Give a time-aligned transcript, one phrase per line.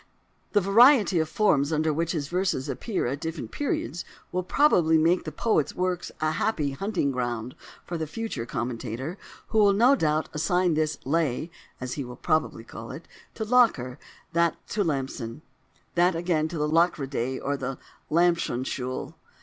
[0.53, 5.25] The variety of forms under which his verses appear at different periods will probably make
[5.25, 7.53] the poet's works a happy hunting ground
[7.85, 9.19] for the future commentator,
[9.49, 13.99] who will no doubt assign this "lay" (as he will probably call it) to Locker,
[14.33, 15.43] that to Lampson,
[15.93, 17.77] that again to the Lockeridae or the
[18.09, 19.13] Lampsonschule.